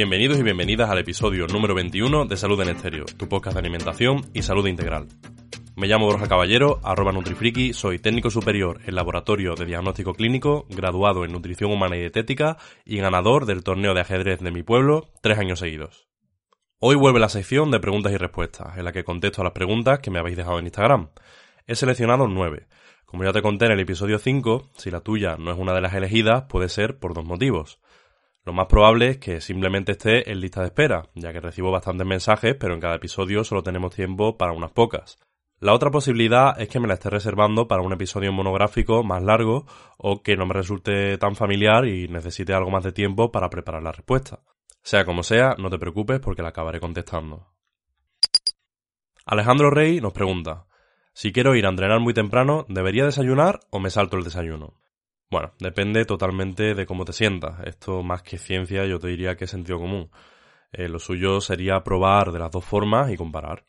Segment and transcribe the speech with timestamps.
[0.00, 4.22] Bienvenidos y bienvenidas al episodio número 21 de Salud en Estéreo, tu podcast de alimentación
[4.32, 5.08] y salud integral.
[5.76, 11.26] Me llamo Borja Caballero, arroba Nutrifriki, soy técnico superior en laboratorio de diagnóstico clínico, graduado
[11.26, 15.38] en nutrición humana y dietética y ganador del torneo de ajedrez de mi pueblo tres
[15.38, 16.08] años seguidos.
[16.78, 19.98] Hoy vuelve la sección de preguntas y respuestas, en la que contesto a las preguntas
[19.98, 21.10] que me habéis dejado en Instagram.
[21.66, 22.68] He seleccionado nueve.
[23.04, 25.82] Como ya te conté en el episodio 5, si la tuya no es una de
[25.82, 27.80] las elegidas, puede ser por dos motivos.
[28.44, 32.06] Lo más probable es que simplemente esté en lista de espera, ya que recibo bastantes
[32.06, 35.18] mensajes, pero en cada episodio solo tenemos tiempo para unas pocas.
[35.60, 39.66] La otra posibilidad es que me la esté reservando para un episodio monográfico más largo
[39.98, 43.82] o que no me resulte tan familiar y necesite algo más de tiempo para preparar
[43.82, 44.40] la respuesta.
[44.82, 47.52] Sea como sea, no te preocupes porque la acabaré contestando.
[49.26, 50.66] Alejandro Rey nos pregunta,
[51.12, 54.80] si quiero ir a entrenar muy temprano, ¿debería desayunar o me salto el desayuno?
[55.30, 57.60] Bueno, depende totalmente de cómo te sientas.
[57.64, 60.10] Esto más que ciencia yo te diría que es sentido común.
[60.72, 63.64] Eh, lo suyo sería probar de las dos formas y comparar.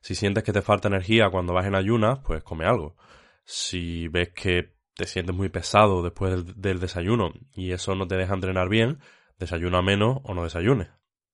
[0.00, 2.96] Si sientes que te falta energía cuando vas en ayunas, pues come algo.
[3.44, 8.16] Si ves que te sientes muy pesado después del, del desayuno y eso no te
[8.16, 8.98] deja entrenar bien,
[9.38, 10.88] desayuna menos o no desayunes.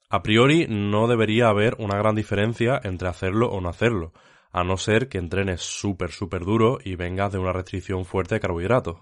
[0.08, 4.12] A priori no debería haber una gran diferencia entre hacerlo o no hacerlo,
[4.52, 8.40] a no ser que entrenes súper súper duro y vengas de una restricción fuerte de
[8.40, 8.98] carbohidratos.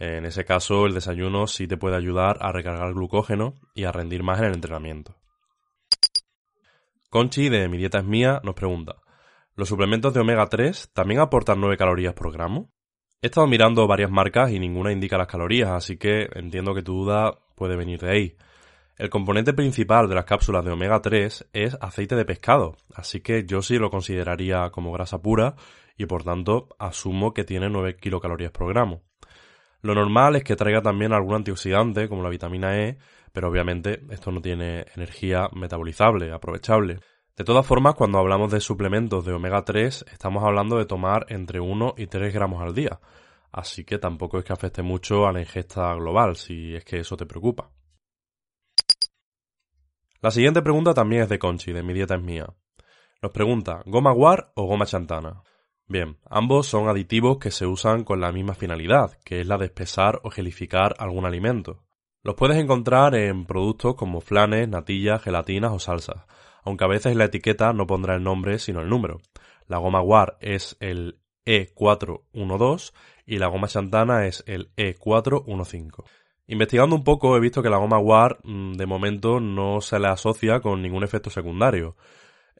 [0.00, 4.22] En ese caso, el desayuno sí te puede ayudar a recargar glucógeno y a rendir
[4.22, 5.14] más en el entrenamiento.
[7.10, 8.96] Conchi, de Mi Dieta es Mía, nos pregunta,
[9.56, 12.72] ¿los suplementos de omega 3 también aportan 9 calorías por gramo?
[13.20, 16.94] He estado mirando varias marcas y ninguna indica las calorías, así que entiendo que tu
[16.94, 18.36] duda puede venir de ahí.
[18.96, 23.44] El componente principal de las cápsulas de omega 3 es aceite de pescado, así que
[23.44, 25.56] yo sí lo consideraría como grasa pura
[25.98, 29.02] y por tanto asumo que tiene 9 kilocalorías por gramo.
[29.82, 32.98] Lo normal es que traiga también algún antioxidante, como la vitamina E,
[33.32, 37.00] pero obviamente esto no tiene energía metabolizable, aprovechable.
[37.36, 41.60] De todas formas, cuando hablamos de suplementos de omega 3, estamos hablando de tomar entre
[41.60, 43.00] 1 y 3 gramos al día.
[43.52, 47.16] Así que tampoco es que afecte mucho a la ingesta global, si es que eso
[47.16, 47.70] te preocupa.
[50.20, 52.46] La siguiente pregunta también es de Conchi, de mi dieta es mía.
[53.22, 55.42] Nos pregunta, ¿goma guar o goma chantana?
[55.90, 59.64] Bien, ambos son aditivos que se usan con la misma finalidad, que es la de
[59.64, 61.82] espesar o gelificar algún alimento.
[62.22, 66.26] Los puedes encontrar en productos como flanes, natillas, gelatinas o salsas,
[66.62, 69.20] aunque a veces la etiqueta no pondrá el nombre sino el número.
[69.66, 72.92] La goma guar es el E412
[73.26, 76.04] y la goma chantana es el E415.
[76.46, 80.06] Investigando un poco he visto que la goma guar mm, de momento no se le
[80.06, 81.96] asocia con ningún efecto secundario,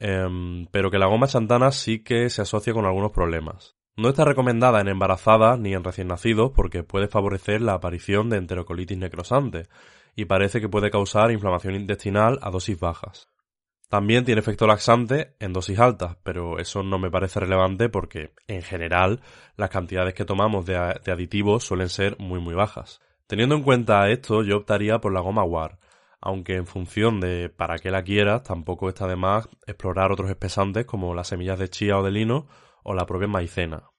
[0.00, 3.76] Em, pero que la goma chantana sí que se asocia con algunos problemas.
[3.96, 8.38] No está recomendada en embarazadas ni en recién nacidos porque puede favorecer la aparición de
[8.38, 9.68] enterocolitis necrosante
[10.16, 13.28] y parece que puede causar inflamación intestinal a dosis bajas.
[13.90, 18.62] También tiene efecto laxante en dosis altas, pero eso no me parece relevante porque, en
[18.62, 19.20] general,
[19.56, 23.00] las cantidades que tomamos de aditivos suelen ser muy muy bajas.
[23.26, 25.78] Teniendo en cuenta esto, yo optaría por la goma WAR,
[26.20, 30.84] aunque en función de para qué la quieras, tampoco está de más explorar otros espesantes
[30.84, 32.46] como las semillas de chía o de lino
[32.82, 33.90] o la propia maicena.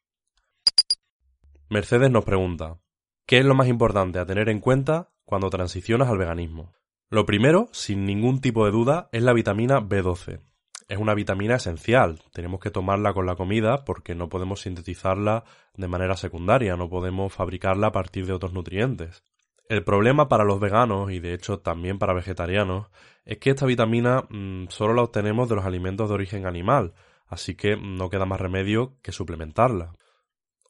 [1.69, 2.79] Mercedes nos pregunta,
[3.25, 6.73] ¿qué es lo más importante a tener en cuenta cuando transicionas al veganismo?
[7.09, 10.41] Lo primero, sin ningún tipo de duda, es la vitamina B12.
[10.87, 15.87] Es una vitamina esencial, tenemos que tomarla con la comida porque no podemos sintetizarla de
[15.87, 19.23] manera secundaria, no podemos fabricarla a partir de otros nutrientes.
[19.71, 22.87] El problema para los veganos y de hecho también para vegetarianos
[23.23, 26.93] es que esta vitamina mm, solo la obtenemos de los alimentos de origen animal,
[27.25, 29.93] así que no queda más remedio que suplementarla.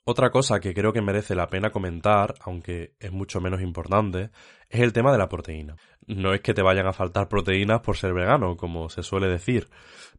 [0.04, 4.30] Otra cosa que creo que merece la pena comentar, aunque es mucho menos importante,
[4.70, 5.78] es el tema de la proteína.
[6.06, 9.68] No es que te vayan a faltar proteínas por ser vegano, como se suele decir,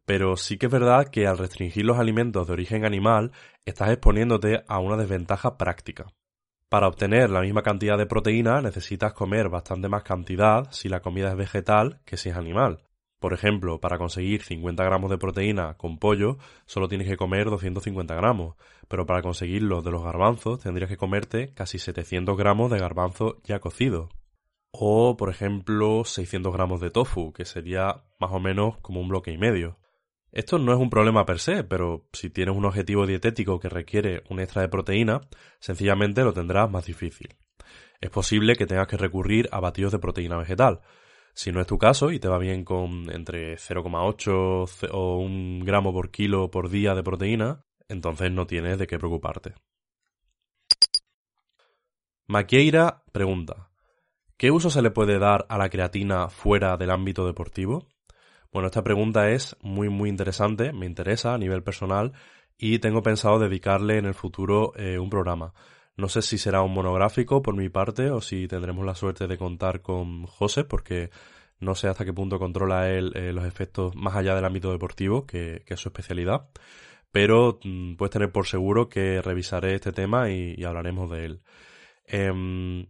[0.05, 3.31] pero sí que es verdad que al restringir los alimentos de origen animal
[3.64, 6.06] estás exponiéndote a una desventaja práctica.
[6.72, 11.28] Para obtener la misma cantidad de proteína necesitas comer bastante más cantidad si la comida
[11.28, 12.80] es vegetal que si es animal.
[13.19, 18.14] Por ejemplo, para conseguir 50 gramos de proteína con pollo solo tienes que comer 250
[18.14, 18.56] gramos,
[18.88, 23.58] pero para conseguirlo de los garbanzos tendrías que comerte casi 700 gramos de garbanzo ya
[23.60, 24.08] cocido.
[24.70, 29.30] O, por ejemplo, 600 gramos de tofu, que sería más o menos como un bloque
[29.30, 29.76] y medio.
[30.32, 34.25] Esto no es un problema per se, pero si tienes un objetivo dietético que requiere
[34.31, 35.20] un extra de proteína,
[35.61, 37.37] sencillamente lo tendrás más difícil.
[38.00, 40.81] Es posible que tengas que recurrir a batidos de proteína vegetal.
[41.34, 45.93] Si no es tu caso y te va bien con entre 0,8 o 1 gramo
[45.93, 49.55] por kilo por día de proteína, entonces no tienes de qué preocuparte.
[52.26, 53.70] Maquieira pregunta,
[54.38, 57.91] ¿qué uso se le puede dar a la creatina fuera del ámbito deportivo?
[58.52, 62.12] Bueno, esta pregunta es muy muy interesante, me interesa a nivel personal
[62.58, 65.54] y tengo pensado dedicarle en el futuro eh, un programa.
[65.96, 69.38] No sé si será un monográfico por mi parte o si tendremos la suerte de
[69.38, 71.10] contar con José, porque
[71.60, 75.26] no sé hasta qué punto controla él eh, los efectos más allá del ámbito deportivo,
[75.26, 76.48] que, es su especialidad.
[77.10, 81.43] Pero mm, puedes tener por seguro que revisaré este tema y, hablaremos de él.
[82.06, 82.87] Em,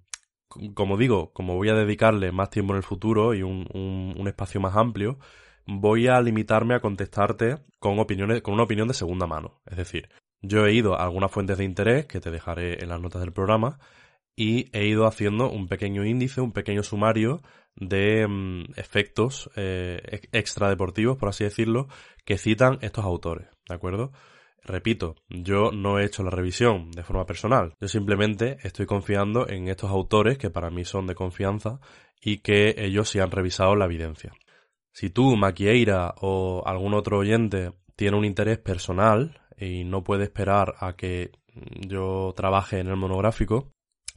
[0.75, 4.77] como digo, como voy a dedicarle más tiempo en el futuro y un espacio más
[4.77, 5.19] amplio,
[5.67, 9.61] voy a limitarme a contestarte con opiniones, con una opinión de segunda mano.
[9.67, 10.09] Es decir,
[10.41, 13.33] yo he ido a algunas fuentes de interés que te dejaré en las notas del
[13.33, 13.79] programa
[14.35, 17.43] y he ido haciendo un pequeño índice, un pequeño sumario
[17.77, 21.89] de mm, efectos eh, extradeportivos, por así decirlo,
[22.25, 24.13] que citan estos autores, ¿de acuerdo?
[24.65, 29.69] Repito, yo no he hecho la revisión de forma personal, yo simplemente estoy confiando en
[29.69, 31.81] estos autores que para mí son de confianza
[32.21, 34.33] y que ellos sí han revisado la evidencia.
[34.93, 40.75] Si tú, Maquieira o algún otro oyente tiene un interés personal y no puede esperar
[40.81, 41.33] a que
[41.81, 43.73] yo trabaje en el monográfico,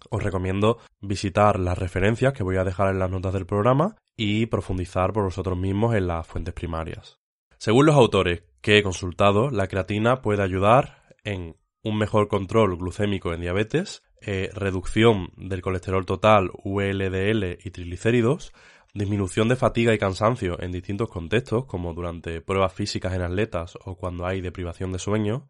[0.10, 4.46] os recomiendo visitar las referencias que voy a dejar en las notas del programa y
[4.48, 7.20] profundizar por vosotros mismos en las fuentes primarias.
[7.58, 13.34] Según los autores que he consultado, la creatina puede ayudar en un mejor control glucémico
[13.34, 18.54] en diabetes, eh, reducción del colesterol total, ULDL y triglicéridos,
[18.96, 23.96] disminución de fatiga y cansancio en distintos contextos, como durante pruebas físicas en atletas o
[23.96, 25.50] cuando hay deprivación de sueño,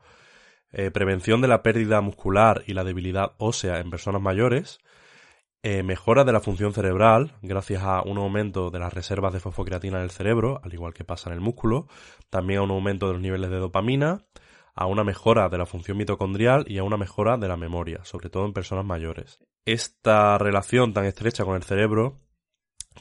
[0.71, 4.79] eh, prevención de la pérdida muscular y la debilidad ósea en personas mayores,
[5.61, 9.97] eh, mejora de la función cerebral gracias a un aumento de las reservas de fosfocreatina
[9.99, 11.87] en el cerebro, al igual que pasa en el músculo,
[12.31, 14.25] también a un aumento de los niveles de dopamina,
[14.73, 18.29] a una mejora de la función mitocondrial y a una mejora de la memoria, sobre
[18.29, 19.39] todo en personas mayores.
[19.65, 22.24] Esta relación tan estrecha con el cerebro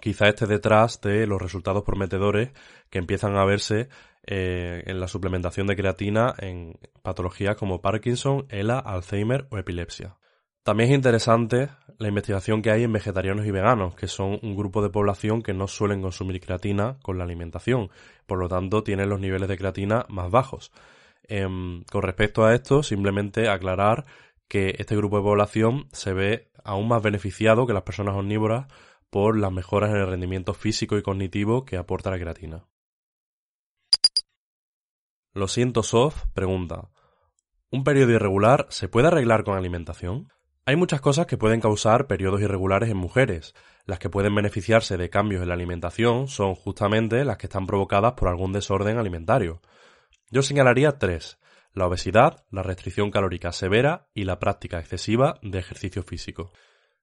[0.01, 2.51] quizá esté detrás de los resultados prometedores
[2.91, 3.89] que empiezan a verse
[4.27, 10.17] eh, en la suplementación de creatina en patologías como Parkinson, ELA, Alzheimer o epilepsia.
[10.63, 11.69] También es interesante
[11.99, 15.53] la investigación que hay en vegetarianos y veganos, que son un grupo de población que
[15.53, 17.91] no suelen consumir creatina con la alimentación,
[18.27, 20.73] por lo tanto tienen los niveles de creatina más bajos.
[21.29, 24.07] Em, con respecto a esto, simplemente aclarar
[24.49, 28.67] que este grupo de población se ve aún más beneficiado que las personas omnívoras
[29.15, 32.67] por las mejoras en el rendimiento físico y cognitivo que aporta la creatina.
[35.33, 36.91] Lo siento, Sof pregunta:
[37.71, 40.33] ¿Un periodo irregular se puede arreglar con alimentación?
[40.67, 43.55] Hay muchas cosas que pueden causar periodos irregulares en mujeres.
[43.85, 48.15] Las que pueden beneficiarse de cambios en la alimentación son justamente las que están provocadas
[48.15, 49.61] por algún desorden alimentario.
[50.33, 51.39] Yo señalaría tres:
[51.73, 56.51] la obesidad, la restricción calórica severa y la práctica excesiva de ejercicio físico.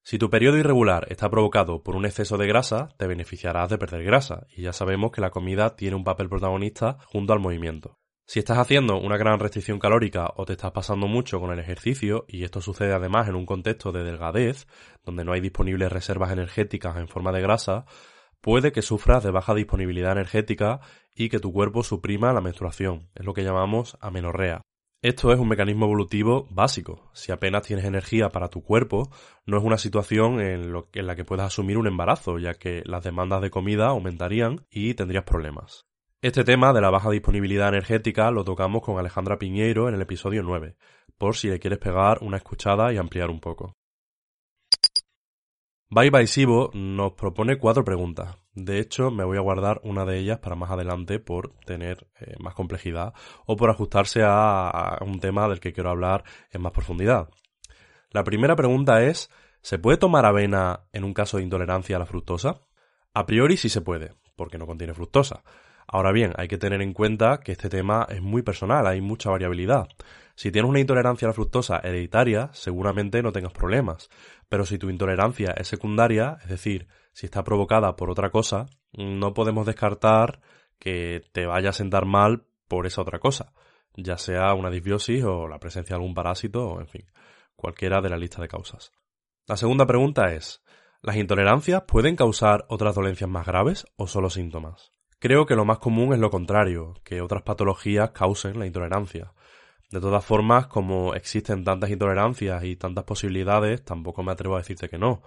[0.03, 4.03] Si tu periodo irregular está provocado por un exceso de grasa, te beneficiarás de perder
[4.03, 7.99] grasa, y ya sabemos que la comida tiene un papel protagonista junto al movimiento.
[8.25, 12.25] Si estás haciendo una gran restricción calórica o te estás pasando mucho con el ejercicio,
[12.27, 14.67] y esto sucede además en un contexto de delgadez,
[15.03, 17.85] donde no hay disponibles reservas energéticas en forma de grasa,
[18.39, 20.79] puede que sufras de baja disponibilidad energética
[21.13, 24.61] y que tu cuerpo suprima la menstruación, es lo que llamamos amenorrea.
[25.03, 27.09] Esto es un mecanismo evolutivo básico.
[27.13, 29.09] Si apenas tienes energía para tu cuerpo,
[29.47, 33.41] no es una situación en, la que puedas asumir un embarazo, ya que las demandas
[33.41, 35.87] de comida aumentarían y tendrías problemas.
[36.21, 40.43] Este tema de la baja disponibilidad energética lo tocamos con Alejandra Piñeiro en el episodio
[40.43, 40.75] 9,
[41.17, 43.75] por si le quieres pegar una escuchada y ampliar un poco.
[45.89, 48.40] Bye Bye Sibo nos propone cuatro preguntas.
[48.53, 52.35] De hecho, me voy a guardar una de ellas para más adelante por tener eh,
[52.39, 53.13] más complejidad
[53.45, 57.29] o por ajustarse a, un tema del que quiero hablar en más profundidad.
[58.11, 59.29] La primera pregunta es,
[59.61, 62.59] ¿se puede tomar avena en un caso de intolerancia a la fructosa?
[63.13, 65.43] A priori sí se puede, porque no contiene fructosa.
[65.87, 69.29] Ahora bien, hay que tener en cuenta que este tema es muy personal, hay mucha
[69.29, 69.87] variabilidad.
[70.41, 74.09] Si tienes una intolerancia a la fructosa hereditaria, seguramente no tengas problemas,
[74.49, 79.35] pero si tu intolerancia es secundaria, es decir, si está provocada por otra cosa, no
[79.35, 80.41] podemos descartar
[80.79, 83.53] que te vaya a sentar mal por esa otra cosa,
[83.93, 87.05] ya sea una disbiosis o la presencia de algún parásito o en fin,
[87.55, 88.91] cualquiera de la lista de causas.
[89.45, 90.63] La segunda pregunta es,
[91.03, 94.91] ¿las intolerancias pueden causar otras dolencias más graves o solo síntomas?
[95.19, 99.33] Creo que lo más común es lo contrario, que otras patologías causen la intolerancia.
[99.91, 104.87] De todas formas, como existen tantas intolerancias y tantas posibilidades, tampoco me atrevo a decirte
[104.87, 105.21] que no.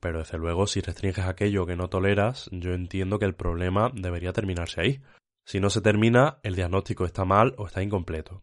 [0.00, 4.32] Pero desde luego, si restringes aquello que no toleras, yo entiendo que el problema debería
[4.32, 5.02] terminarse ahí.
[5.44, 8.42] Si no se termina, el diagnóstico está mal o está incompleto.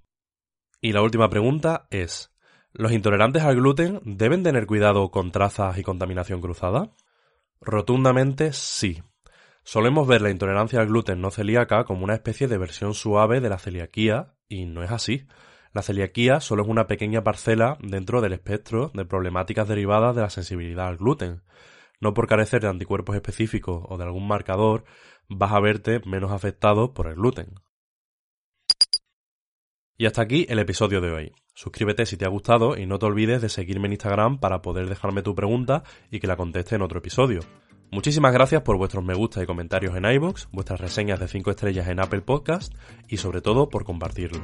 [0.80, 2.32] Y la última pregunta es,
[2.72, 6.92] ¿los intolerantes al gluten deben tener cuidado con trazas y contaminación cruzada?
[7.62, 9.02] Rotundamente sí.
[9.68, 13.50] Solemos ver la intolerancia al gluten no celíaca como una especie de versión suave de
[13.50, 15.28] la celiaquía, y no es así.
[15.74, 20.30] La celiaquía solo es una pequeña parcela dentro del espectro de problemáticas derivadas de la
[20.30, 21.44] sensibilidad al gluten.
[22.00, 24.86] No por carecer de anticuerpos específicos o de algún marcador
[25.28, 27.56] vas a verte menos afectado por el gluten.
[29.98, 31.34] Y hasta aquí el episodio de hoy.
[31.56, 34.88] Suscríbete si te ha gustado y no te olvides de seguirme en Instagram para poder
[34.88, 37.42] dejarme tu pregunta y que la conteste en otro episodio.
[37.90, 41.88] Muchísimas gracias por vuestros me gusta y comentarios en iVoox, vuestras reseñas de 5 estrellas
[41.88, 42.74] en Apple Podcast
[43.08, 44.42] y sobre todo por compartirlo.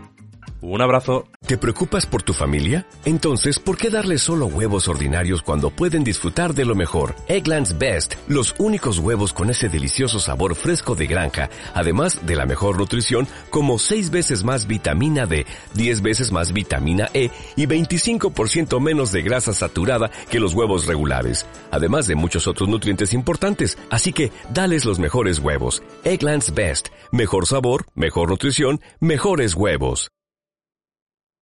[0.62, 1.26] Un abrazo.
[1.46, 2.88] ¿Te preocupas por tu familia?
[3.04, 7.16] Entonces, ¿por qué darles solo huevos ordinarios cuando pueden disfrutar de lo mejor?
[7.28, 12.46] Eggland's Best, los únicos huevos con ese delicioso sabor fresco de granja, además de la
[12.46, 18.80] mejor nutrición, como 6 veces más vitamina D, 10 veces más vitamina E y 25%
[18.80, 23.78] menos de grasa saturada que los huevos regulares, además de muchos otros nutrientes importantes.
[23.90, 25.84] Así que, dales los mejores huevos.
[26.04, 30.12] Eggland's Best, mejor sabor, mejor nutrición, mejores huevos.